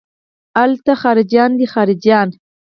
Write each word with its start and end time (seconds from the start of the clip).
الته 0.63 0.93
خارجيان 1.01 1.51
دي 1.59 1.65
خارجيان. 1.73 2.27